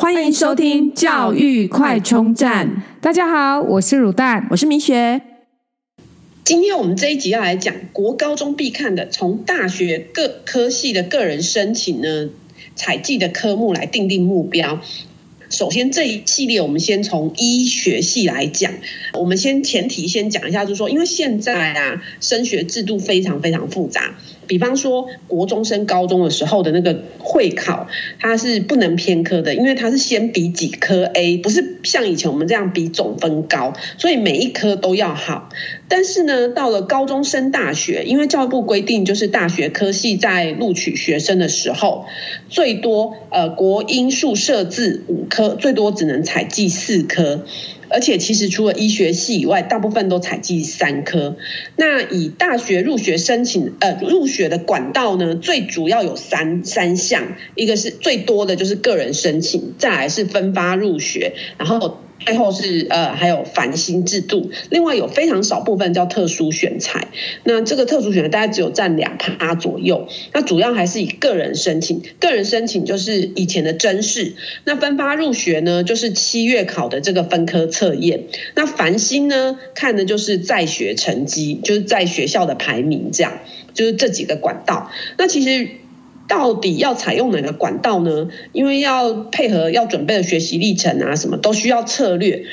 [0.00, 2.84] 欢迎收听教育快充站。
[3.00, 5.20] 大家好，我是乳蛋，我是明雪。
[6.44, 12.30] 今天我们这一集要来讲国高中必看的，从大学各科系的个人申请呢，
[12.76, 14.80] 采计的科目来定定目标。
[15.50, 18.72] 首先这一系列，我们先从医学系来讲。
[19.14, 24.14] 我们先前提先讲一下，就是说，因为现在啊，升学制度非常非常复杂。
[24.48, 27.86] 比方说，国中升高中的时候的那个会考，
[28.18, 35.50] 它是不能偏科的，因为它是先比几科 A，不是像以前我们这样比总分高，所以每一科都要好。
[35.86, 42.06] 但是呢，到了高中升大学，因为教育部规定，就是大学科系在录取学生的时候，
[42.48, 47.44] 最多呃国英数设置五科，最多只能采计四科。
[47.88, 51.36] 而且其实除了医学系以外，大部分都采集三科。
[51.76, 61.98] 那以大学入学申请，呃，入学的管道呢，最主要有三三项，一个是最多的就是个人申请，再来是分发入学，然后。
[62.20, 67.08] 最后是呃，还有繁星制度，另外有非常少部分叫特殊选才，
[67.44, 83.38] 那这个特殊选才大概只有占两趴左右，那主要还是以个人申请，个人申请就是以前的甄试，那分发入学呢，就是七月考的这个分科测验，那繁星呢，看的就是在学成绩，就是在学校的排名，这样
[83.74, 85.68] 就是这几个管道，那其实。
[86.28, 88.28] 到底要采用哪个管道呢？
[88.52, 92.44] 因为要配合要准备的学习历程啊，什么都需要策略，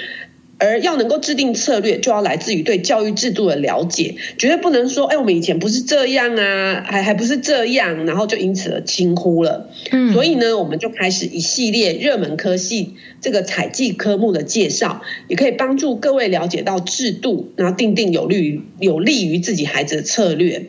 [0.58, 9.70] 而要能够制定策略，就要来自于对教育制度的了解，绝对不能说，哎，我们以前不是这样啊，还还不是这样，然后就因此而轻忽了。
[9.92, 20.68] 嗯，所以呢，我们就开始一系列热门科系这个采计科目的介绍，也可以帮助各位了解到制度，然后定定有利于有利于自己孩子的策略。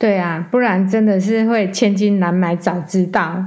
[0.00, 3.44] 对啊，不然真的是会千金难买早知道。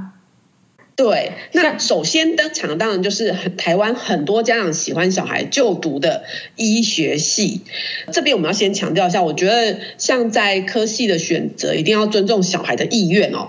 [0.94, 6.22] 对，那首先登场当然就是台湾很多家长喜欢小孩就读的
[6.54, 7.62] 医学系。
[8.12, 13.48] 这边我们要先强调一下，我觉得像在科系的选择，一定要尊重小孩的意愿哦。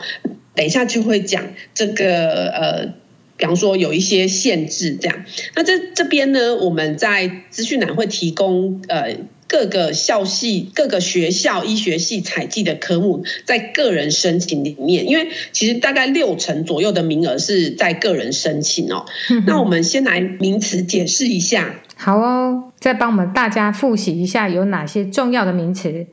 [0.56, 1.44] 等一下就会讲
[1.76, 2.94] 这个呃，
[3.38, 5.26] 比方说有一些限制这样。
[5.54, 9.18] 那这这边呢，我们在资讯栏会提供呃。
[9.56, 19.06] 各个校系、各个学校医学系采集的科目，在个人申请里面，因为其实大概六成左右的名额是在个人申请哦。
[19.48, 21.74] 那我们先来名词解释一下。
[21.96, 26.06] 好哦，再帮我们大家复习一下有哪些重要的名词。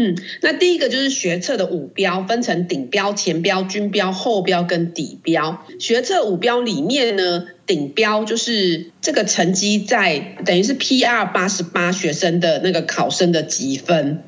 [0.00, 5.66] 嗯，那第一个就是学测的五标，分成顶标、前标、均标、后标跟底标。
[5.80, 14.22] 学测五标里面呢，顶标就是这个成绩在等于是 PR 八十八学生的那个考生的积分，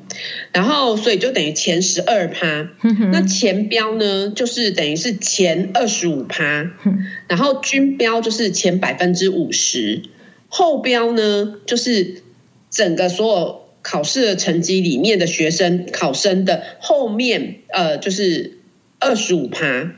[0.51, 2.69] 然后所以就等于前十二趴。
[3.13, 6.69] 那前标呢，就是等于是前二十五趴，
[7.29, 10.01] 然后均标就是前百分之五十，
[10.49, 12.23] 后标呢就是
[12.69, 13.60] 整个所有。
[13.81, 18.59] 考试的成绩里面的学生考生的后面，呃，就是
[18.99, 19.91] 二十五趴，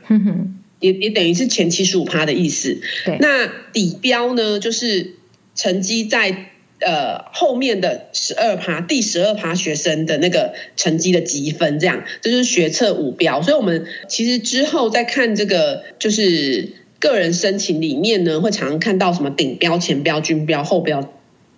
[0.80, 2.80] 也也等于是前七十五趴的意思。
[3.04, 5.16] 对，那底标呢，就是
[5.54, 6.50] 成绩在
[6.80, 13.42] 呃后面的十二趴，第十二趴学生的那个成绩的积分，这样，这就是学测五标。
[13.42, 21.12] 所以，我们其实之后再看这个，就是个人申请里面呢，会常常看到什么顶标、前标、均标、后标。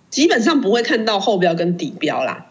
[0.09, 2.49] 基本上不会看到后标跟底标啦。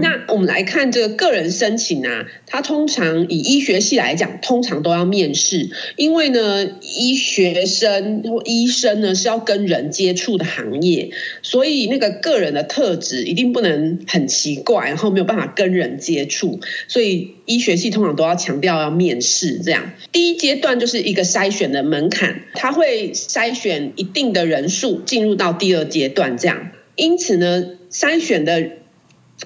[0.00, 11.10] 那我们来看这个个人申请啊，它通常以医学系来讲，通常都要面试，因为呢，医学生或医生呢是要跟人接触的行业，
[11.42, 19.58] 所以那个个人的特质一定不能很奇怪，然后没有办法跟人接触，所以医学系通常都要强调要面试。
[19.58, 26.70] 这样，第一阶段就是一个筛选的门槛，它会筛选一定的人数进入到第二阶段，这样。
[26.94, 28.70] 因此呢，筛选的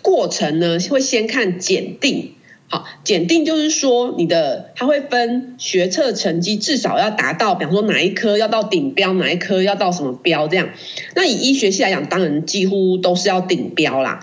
[0.03, 2.33] 过程呢，会先看检定。
[2.69, 10.71] 好，检定就是说，你的它会分学测成绩至少要达到，比方说哪一科要到顶标，哪一科要到什么标这样。
[11.15, 14.21] 那以医学系来讲，当然几乎都是要顶标啦。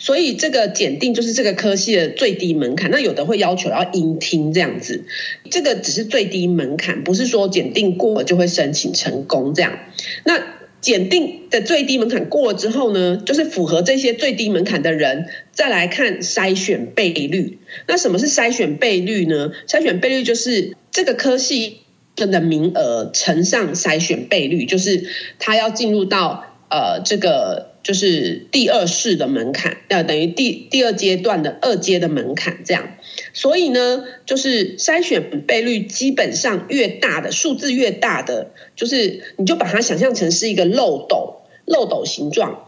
[0.00, 2.90] 所以这个检定就是这个科系的最低门槛。
[2.90, 5.04] 那有的会要求要音听这样子，
[5.50, 9.78] 这个只是最低门槛，不是说检定过了就会申请成功这样。
[10.24, 10.42] 那
[10.80, 17.58] 检定的最低门槛过了之后呢，就是符合这些最低门槛的人，再来看筛选倍率。
[17.86, 19.52] 那什么是筛选倍率呢？
[19.68, 21.80] 筛选倍率就是这个科系
[22.16, 25.04] 的名额乘上筛选倍率，就是
[25.38, 32.96] 他要进入到呃这个就是第二式的门槛，要，等于第第二阶段的二阶的门槛这样。
[33.32, 42.66] 所以呢，就是筛选倍率基本上越大的数字越大的，就是你就把它想象成是一个漏斗，漏斗形状。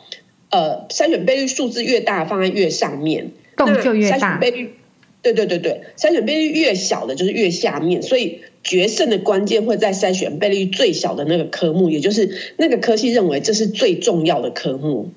[0.51, 4.17] 呃，筛选倍率数字越大，放在越上面，洞就越大。
[4.17, 4.75] 筛选倍率，
[5.23, 8.03] 对对对对，筛选倍率越小的，就是越下面。
[8.03, 15.11] 所以决胜的关键会在筛选倍率最小的那个科目，也就是那个科系认为这是最重要的科目。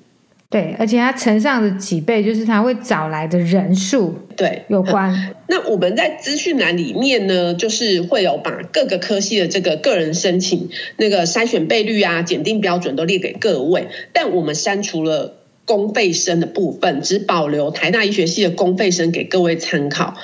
[0.48, 5.12] 对，而且它乘上的几倍，就是它会找来的人数，对，有关。
[5.48, 15.34] 那我们在资讯栏里面呢，就是会有把各个科系的这个个人申请那个筛选倍率啊、检定标准都列给各位，但我们删除了
[15.64, 20.14] 公费生的部分，只保留台大医学系的公费生给各位参考。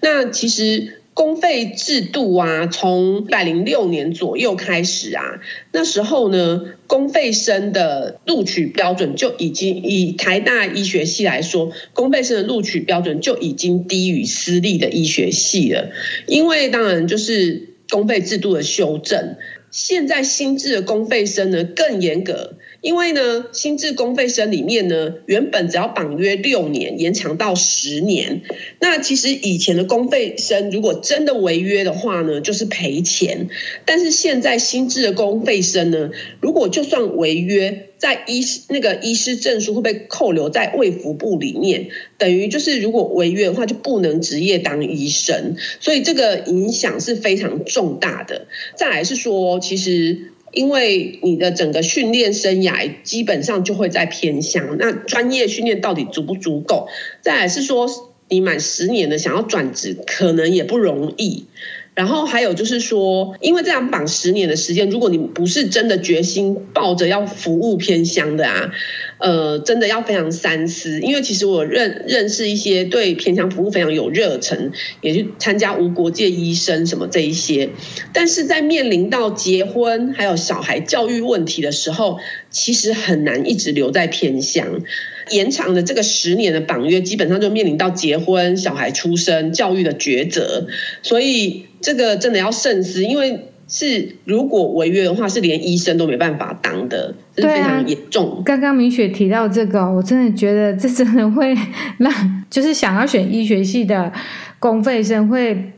[0.00, 0.99] 那其实。
[1.12, 5.40] 公费制度啊，从一百零六年左右开始啊，
[5.72, 15.90] 那时候呢，公费生的录取标准就已经以台大医学系来说，公费生的录取标准就已经低于私立的医学系了。
[16.26, 19.36] 因为当然就是公费制度的修正，
[19.70, 22.54] 现在新制的公费生呢更严格。
[22.80, 28.40] 因为呢，新制公费生里面呢，原本只要绑约六年，延长到十年。
[28.80, 33.48] 那其实以前的公费生如果真的违约的话呢，就是赔钱。
[33.84, 36.10] 但是现在新制的公费生呢，
[36.40, 45.56] 如果就算违约，在医师那个医师证书会被扣留在卫福部里面，等于就是如果违约的话，就不能执业当医生。
[45.80, 48.46] 所以这个影响是非常重大的。
[48.74, 50.32] 再来是说，其实。
[50.52, 56.88] 因为你的整个训练生涯基本上就会在偏乡，那专业训练到底足不足够？
[57.20, 57.88] 再来是说，
[58.28, 61.46] 你满十年的想要转职，可能也不容易。
[61.94, 68.72] 然后还有就是说，因为这样绑十年的时间，如果你不是真的决心抱着要服务偏乡的啊。
[69.20, 74.72] 呃，真的要非常三思，因为其实我认认识一些对偏乡服务非常有热忱，
[75.02, 77.68] 也去参加无国界医生什么这一些，
[78.14, 82.18] 但是在面临到结婚还有小孩教育问题的时候，
[82.48, 84.82] 其实很难一直留在偏乡。
[85.30, 90.66] 延长的这个十年的绑约，基本上就面临到结婚、小孩出生、教育的抉择，
[91.02, 93.46] 所以这个真的要慎思，因为。
[93.72, 98.38] 是，如果违约的话，是连医生都没办法当的，这是非常严重。
[98.38, 101.56] 啊、刚刚明雪提到这个，我真的觉得这真的会
[101.98, 102.12] 让，
[102.50, 104.12] 就是想要选医学系的
[104.58, 105.72] 公费生会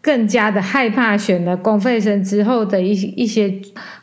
[0.00, 3.52] 更加的害怕选了公费生之后的一些一些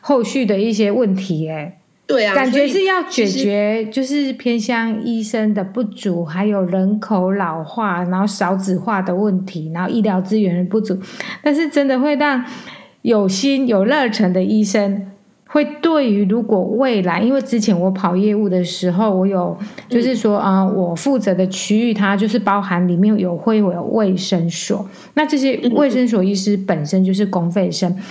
[0.02, 1.48] 后续的一些问题。
[1.48, 11.00] 哎，对啊，感觉是要解决就是偏向医生的不足，还有人口老化，然后少子化的问题，然后医疗资源的不足，
[11.42, 12.44] 但是真的会让。
[13.02, 15.10] 有心有热忱的医生，
[15.46, 19.56] 会对于如果未来，因为之前我跑业务的时候，我有
[19.88, 28.02] 就是说啊、嗯呃，我负责的区域它就是包含里面有会有卫生所，那这些卫生所医师本身就是公费生，嗯、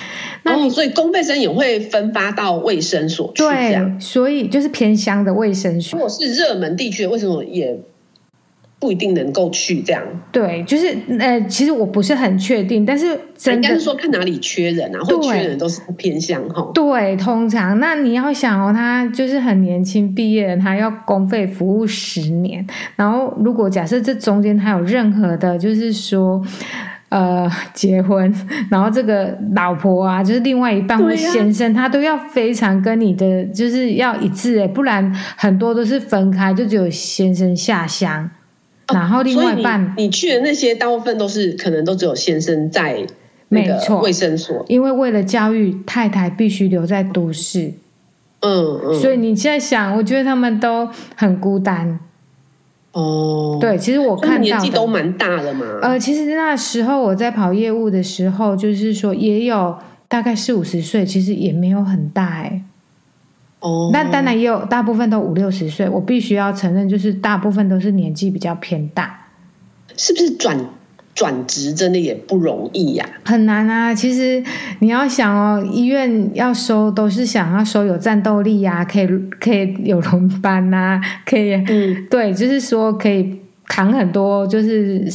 [0.44, 7.80] 那、哦、所以公费生也会分发到卫生所去，对，所以就是偏乡的卫生所，如果是热门地区，为什么也？
[8.80, 16.72] 不一定能够去这样，对，就是呃，其实我不是很确定，但是真的应该是说看哪里缺人啊，或缺人都是偏向哈。
[16.74, 22.66] 对，通常那你要想哦，他就是很年轻毕业，他要公费服务十年，
[22.96, 26.42] 然后如果假设这中间他有任何的，就是说
[27.10, 28.34] 呃结婚，
[28.70, 38.30] 然后这个老婆啊，就是另外一半或先生，他都要非常跟你的就是要一致诶，不然很多都是分开，就只有先生下乡。
[38.94, 43.06] 然后另外一半，你，你去的那些大部分都是可能都只有先生在
[43.50, 47.74] 那个卫生所，因为为了教育，太太必须留在都市。
[48.42, 52.00] 嗯嗯，所以你现在想，我觉得他们都很孤单。
[52.92, 55.66] 哦，对，其实我看到年纪都蛮大的嘛。
[55.82, 59.78] 呃，其实那时候我在跑业务的时候，就是说也有
[60.08, 62.64] 大概四五十岁，其实也没有很大哎。
[63.60, 65.90] 哦，那当然也有，大部分都五六十岁。
[65.90, 69.28] 我必须要承认，就是大部分都是年纪比较偏大。
[69.98, 70.58] 是不是转
[71.14, 73.06] 转职真的也不容易呀？
[73.26, 73.94] 很难啊！
[73.94, 74.42] 其实
[74.80, 79.08] 你要想哦，医院要收都是想要收有战斗力呀，可以
[79.40, 83.39] 可以有轮班呐，可以，嗯，对，就是说可以。
[83.70, 85.08] 扛很多就是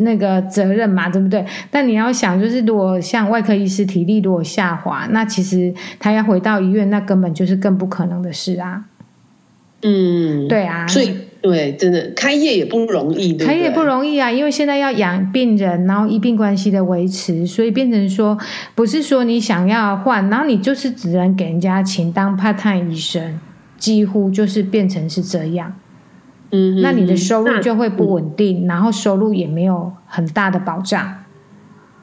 [0.00, 1.44] 那个责任嘛，对不对？
[1.70, 8.84] 但你要想，就是如果像外科医师体力如果下滑，那其实他要回到医院，那根本就是更不可能的事啊。
[9.82, 13.46] 嗯，对啊，所以对，真的开业也不容易，对对？
[13.46, 18.38] 开业不容易啊，因为现在要养病人，然后医病关系的维持，所以变成说，
[18.74, 23.40] 不是说你想要换，然后你就是只能给人家请当 part time 医生。
[23.78, 25.70] 几乎就是变成是这样。
[26.56, 31.24] 嗯，那你的收入就会不稳定，然后收入也没有很大的保障。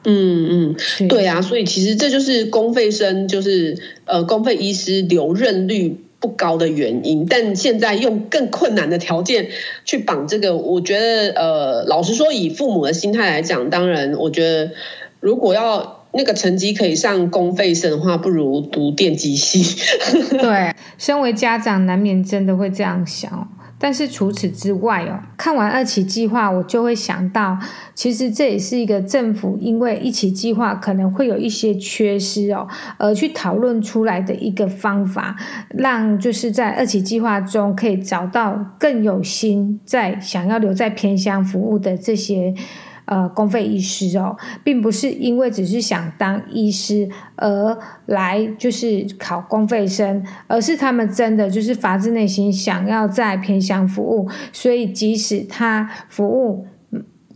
[0.04, 7.26] 嗯嗯，对啊，所以其实这就是公费生，就是呃公费医师留任率不高的原因。
[7.26, 9.48] 但现在用更困难的条件
[9.86, 14.72] 去绑这个，我觉得呃，老实说，以父母的心态来讲，当然，我觉得
[15.20, 19.64] 如果要那个成绩可以上公费生的话，不如读电机系。
[20.36, 23.48] 对，身为家长，难免真的会这样想。
[23.84, 27.58] 但是除此之外哦，看完二期计划，我就会想到，
[27.94, 35.36] 其实这也是一个政府因为一期计划可能会有一些缺失哦，而去讨论出来的一个方法，
[35.68, 42.54] 让就是在二期计划中可以找到更有心在想要留在偏乡服务的这些。
[43.06, 56.66] 呃，公费医师哦，并不是因为只是想当医师而来就是考公费生，而是他们真的就是发自内心想要在偏乡服务，所以即使他服务。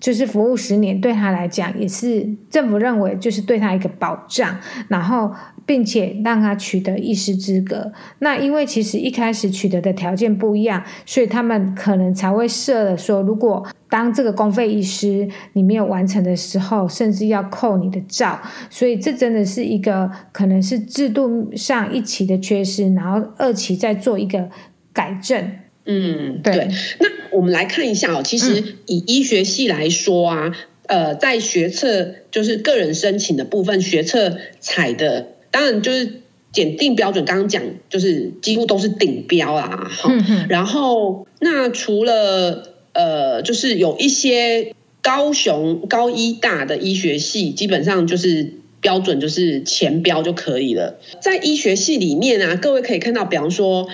[0.01, 4.57] 就是服务十年，对他来讲也是政府认为就是对他一个保障，
[4.89, 5.33] 然后
[5.67, 7.93] 并且让他取得医师资格。
[8.21, 18.39] 那因为其实一开始取得的条件不一样，所以他们可能才会设了说，如果当这个公费医师你没有完成的时候，甚至要扣你的照。
[18.71, 24.49] 所以这真的是一个可能是制度上一期的缺失，然后二期再做一个
[24.93, 25.51] 改正。
[25.91, 26.69] 嗯，对。
[27.01, 30.53] 那我们来看一下哦，其实以医学系来说啊，
[30.87, 36.21] 嗯、呃，在学测就是个人申请的部分，学测采的当然就是
[36.53, 39.91] 检定标准，刚刚讲就是几乎都是顶标啊。
[40.05, 40.47] 嗯哼。
[40.51, 48.53] 然后那除了呃，就是有一些高雄高医大的医学系，基本上就是
[48.83, 50.99] 标准就是前标就可以了。
[51.23, 53.89] 在医学系里面啊，各位可以看到，比方说。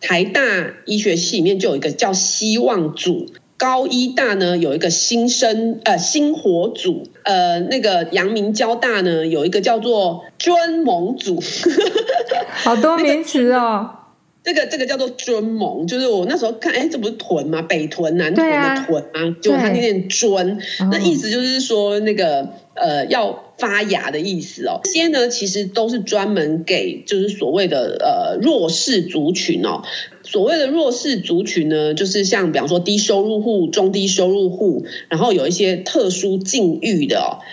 [0.00, 0.42] 台大
[0.86, 3.26] 医学系里面就有一个叫希望组，
[3.56, 11.42] 高医大呢有一个新生呃新活组，呃那个阳明交大呢有一个叫做尊盟组，
[12.62, 13.90] 好多名词哦。
[14.48, 17.60] 这个这个叫做尊盟，就是我那时候看，哎，这不是屯吗？
[17.60, 20.58] 北屯、南屯的屯啊，就他那念尊，
[20.90, 24.80] 那意思就是说那个呃要发芽的意思哦。
[24.84, 29.82] 这些呢，其实都是专门给就是所谓的呃弱势族群哦。
[30.22, 37.44] 所谓的弱势族群呢，就是像比方说低收入户、中低收入户，然后有一些特殊境遇的哦，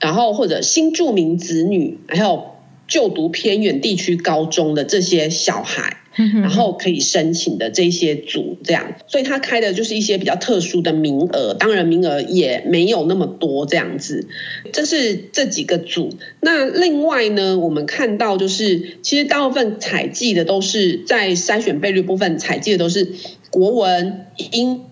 [0.00, 2.46] 然后或者新住民子女，还有
[2.88, 5.98] 就读偏远地区高中的这些小孩。
[6.42, 14.26] 然后可以申请的这些组，这样，所以他开的就是一些比较特殊的名额，当然名额也没有那么多这样子。
[14.72, 16.14] 这是这几个组。
[16.40, 23.08] 那另外呢，我们看到就是，其实大部分采集的都是在筛选倍率部分采集的都是
[23.50, 24.82] 国文、英、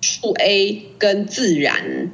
[0.00, 2.10] 数 A 跟自然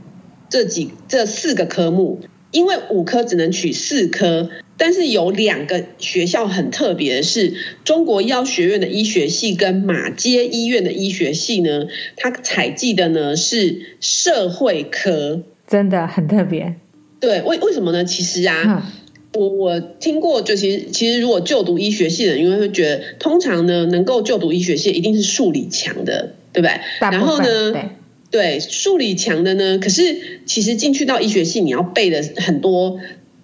[0.49, 4.51] 这几这四个科目，因为五科只能取四科。
[4.79, 11.87] 但是有两个学校很特别的是，中国医药学院的医学系跟马街医院的医学系呢，
[12.17, 16.75] 它采集的呢是社会科，真的很特别。
[17.21, 18.05] 对，为为什么呢？
[18.05, 18.91] 其实啊，
[19.35, 26.81] 嗯、我我听过，就其实其实如果就读医学系的人，因为会觉得通常呢，能够就读医学系一定是数理强的，对不对？
[26.99, 27.89] 然后呢，对，
[28.31, 32.99] 对数理强的呢，可是其实进去到医学系，你要背的很多。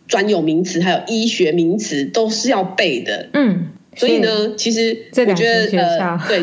[0.08, 6.42] 专有名词还有医学名词都是要背的，嗯，所以呢，其实我觉得呃，对，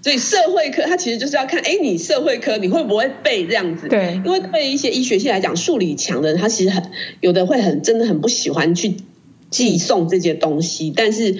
[0.00, 3.88] 所以社会科它其实就是要看，哎，你社会科你会不会背这样子？
[3.88, 6.84] 对，因为对一些医学系来讲，数理强的人他其实很
[7.20, 8.94] 有的会很真的很不喜欢去
[9.50, 11.36] 寄送这些东西，但是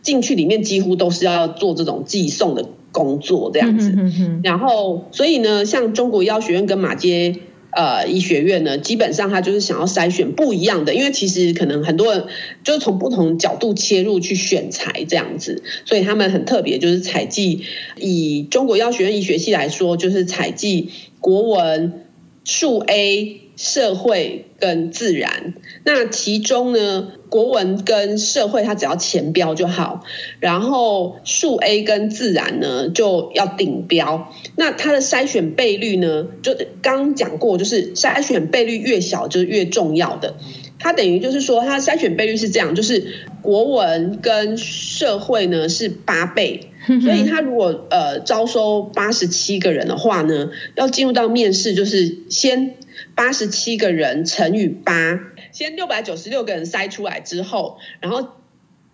[0.00, 3.90] 进去里面几乎都是要做这种寄送的工作这样子。
[3.90, 7.40] 嗯哼嗯哼，然后所以呢，像中国医药学院跟马偕。
[7.74, 12.24] 呃，医学院呢，基本上他就是想要筛选不一样的，因为其实可能很多人
[12.62, 17.64] 就是从不同角度切入去选材这样子，所以他们很特别，就是采集
[17.96, 20.90] 以中国药学院医学系来说，就是采集
[21.20, 22.04] 国文、
[22.44, 25.54] 数 A、社会跟自然。
[25.84, 30.04] 那其中呢，国文跟社会它只要前标就好，
[30.40, 34.32] 然后数 A 跟自然呢就要顶标。
[34.56, 40.36] 那它的筛选倍率呢，就刚讲过，就是筛选倍率越小就是越重要的。
[40.78, 43.06] 它等于就是说，它筛选倍率是这样，就是
[43.40, 52.74] 国文跟社会呢是八倍，所以它如果呃招收八十七个人的话呢，要进入到面试，就是先
[53.14, 55.20] 八十七个人乘以八。
[55.52, 58.28] 先六百九十六个人筛出来之后，然后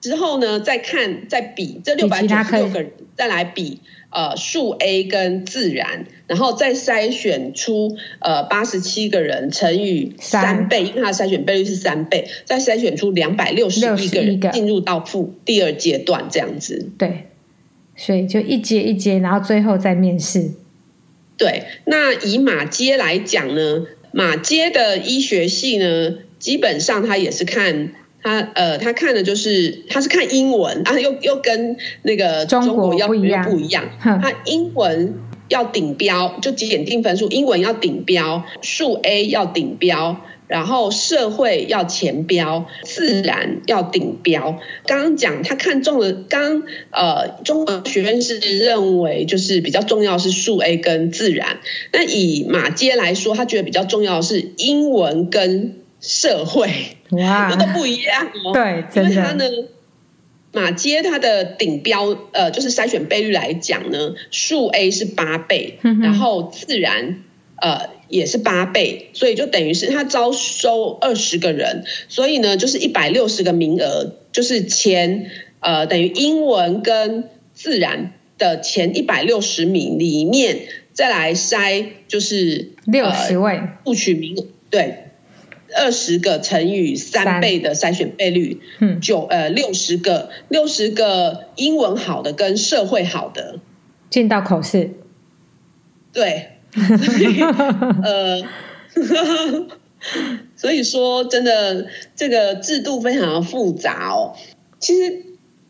[0.01, 3.81] 之后呢，再看再比这六百九十六个人，再来比
[4.11, 16.91] 呃数 A 跟自然，然后再筛选出呃八十七个人乘以三倍，因为它的筛选倍率是三倍，再筛选出两百六十一个人进入到复第二阶段这样子。
[16.99, 17.29] 对，
[17.97, 20.51] 所以就一阶一阶，然后最后再面试。
[21.41, 27.95] 对，那以马街来讲呢，马街的医学系呢，基本上他也是看。
[28.23, 33.89] 他呃，他看的就是他是看英文啊，又又跟那个中国要不一样，不一样。
[33.99, 35.15] 他英文
[35.49, 40.21] 要顶标，就几点定分数，英文要顶标，数 A 要顶标，
[40.51, 44.59] 然后社会要前标，自然要顶标。
[44.85, 51.61] 刚刚讲他看中了，刚呃，中国学院是认为就是比较重要是数 A 跟自然，
[51.93, 56.97] 那以马街来说，他觉得比较重要的是英文跟社会。
[57.11, 58.53] 哇，都不一样哦。
[58.53, 59.45] 对，因为他呢，
[60.53, 67.23] 马街它的顶标呃，就是筛选倍率来讲呢，数 A 是八倍，然后自然
[67.57, 77.25] 呃也是八倍，所以就等于是他招收二十个人，所以呢就是一百六十个名额，就是前呃等于英文跟
[77.55, 80.59] 自然的前一百六十名里面
[80.93, 83.61] 再来筛，就是六十位。
[83.85, 85.05] 录取名额，对。
[85.73, 93.61] 二十个乘以三倍的筛选倍率，嗯，九呃六十个六十个英文好的跟社会好的。
[94.11, 94.91] 进到口试，
[96.13, 96.49] 对，
[98.03, 98.43] 呃，
[100.57, 101.87] 所以说真的
[102.17, 104.35] 这个制度非常的复杂哦。
[104.79, 105.25] 其实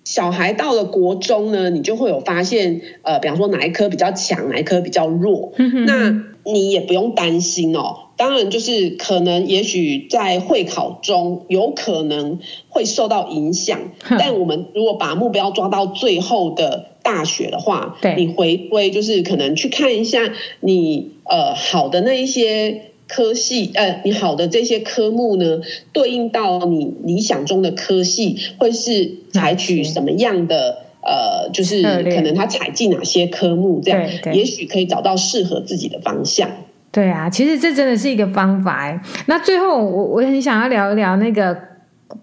[0.05, 5.53] 小孩到了国中呢，你就会有发现，呃，比方说哪一科比较强，哪一科比较弱，
[5.87, 8.09] 那你也不用担心哦。
[8.17, 12.39] 当然，就是可能，也许在会考中有可能
[12.69, 13.81] 会受到影响。
[14.19, 25.61] 但我们如果把目标抓到最后的大学的话，对，你回归就是可能去看一下你呃好的那一些科系，呃，你好的这些科目呢，
[25.93, 36.49] 对应到你理想中的科系，会是采取什么样的呃，就是可能他采进哪些科目，这样也许可以找到适合自己的方向。
[36.93, 39.01] 对啊，其实这真的是一个方法哎。
[39.27, 41.57] 那最后我我很想要聊一聊那个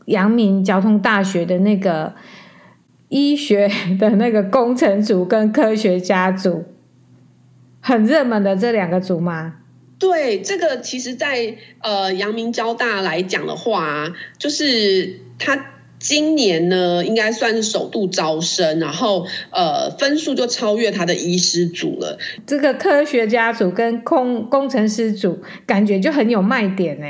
[0.06, 2.14] 阳明交通大学的那个
[3.10, 6.66] 医学的那个工程组跟科学家组，
[7.82, 9.56] 很热门的这两个组吗？
[10.00, 15.74] 对，这个其实在，在呃阳明交大来讲的话，就是它。
[16.00, 22.20] 今年呢，应该算是首度招生，然后呃，分数就超越他的医师组了。
[22.46, 27.08] 这个科学家组跟工工程师组，感觉就很有卖点呢。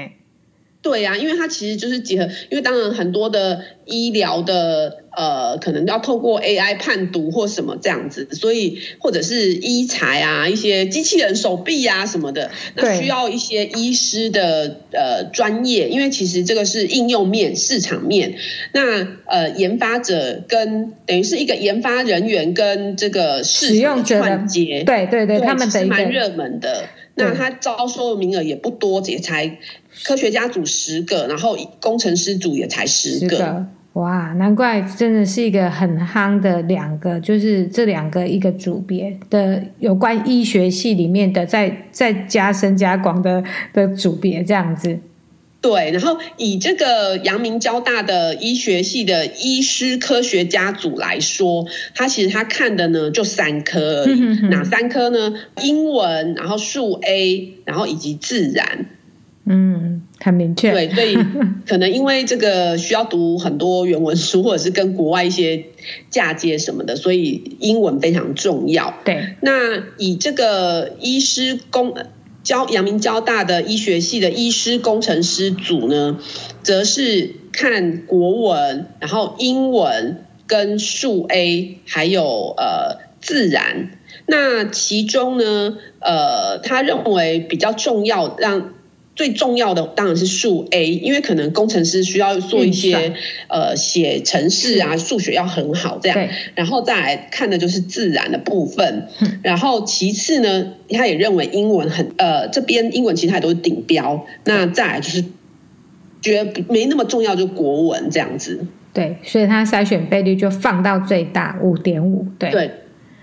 [0.88, 18.38] 对呀、啊，因为它其实就是结合，因为当然很多的医疗的呃，可能要透过 AI 判读或什么这样子，所以或者是医材啊，一些机器人手臂啊什么的，那需要一些医师的呃专业，因为其实这个是应用面、市场面，
[18.72, 26.86] 那呃研发者跟等于是一个研发人员跟这个市场串接，对对对，对，他们是蛮热门的。
[27.20, 29.58] 那他招收的名额也不多，也才
[30.04, 33.66] 科学家组十个，然后工程师组也才十个。
[33.94, 45.00] 哇，难怪真的是一个很夯的两个，就是这两个一个组别的有关医学系里面的，再再加深加广的的组别这样子。
[45.60, 54.20] 对，然后以这个阳明交大的医学系的医师科学家组来说，他其实他看的呢就三科而已，
[54.52, 55.34] 哪三科呢？
[55.64, 58.86] 英文，然后数 A，然后以及自然。
[59.48, 60.72] 嗯，很明确。
[60.72, 61.18] 对，所以
[61.68, 65.66] 可能因为这个需要读很多原文书，或者是跟国外一些
[66.10, 68.94] 嫁接什么的，所以英文非常重要。
[69.06, 71.96] 对，那以这个医师工。
[72.44, 76.18] 交阳明交大的医学系的医师工程师组呢，
[76.64, 83.92] 则是看国文，然后英文跟数 A，还有呃自然。
[84.28, 88.76] 那其中呢，呃，他认为比较重要让。
[89.18, 93.14] 最重要的当然是数 A，因为可能工程师需要做一些
[93.48, 99.08] 呃写程式啊，数学要很好这样，然后再来看的就是自然的部分，
[99.42, 105.26] 然后其次呢，他也认为英文很呃这边英文其实它都是顶标，那再来就是
[106.22, 112.52] 觉得没那么重要就国文这样子，对，所以他筛选倍率就放到最大五点五，对。
[112.52, 112.72] 对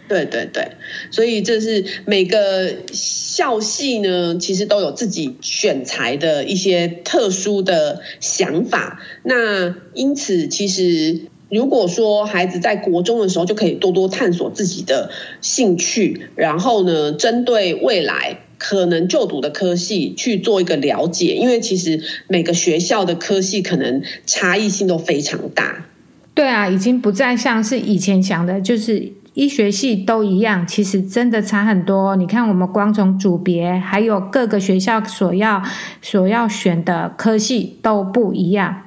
[0.07, 0.73] 对对对，
[1.11, 9.01] 所以这是每个校系呢，其实都有自己选材的一些特殊的想法。
[9.23, 25.87] 那因此，其实如果说孩子在国中的时候就可以多多探索自己的兴趣，然后呢，针对未来可能就读的科系去做一个了解，因为其实每个学校的科系可能差异性都非常大。
[26.35, 32.17] 对啊，已经不再像是以前想的，就是医学系都一样，其实真的差很多。
[32.17, 35.63] 你看，我们光从组别，还有各个学校所要
[36.01, 38.83] 所要选的科系都不一样。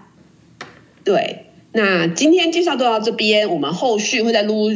[1.03, 1.43] 对。
[1.73, 4.71] 那今天介绍都到这边，我们后续会再陆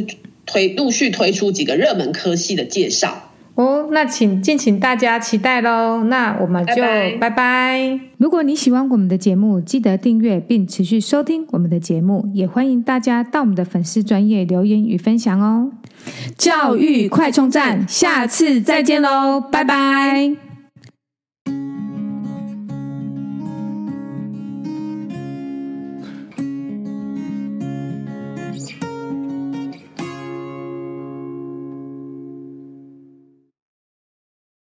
[0.46, 3.88] 推陆续推出几个热门科系的介绍哦。
[3.92, 6.04] 那请敬请大家期待喽。
[6.04, 7.16] 那我们就拜拜。
[7.18, 8.00] 拜拜。
[8.18, 15.70] 如果你喜欢我们的节目，记得订阅并持续收听我们的节目，也欢迎大家到我们的粉丝专业留言与分享哦。
[16.36, 20.51] 教育快充站，下次再见喽，拜拜。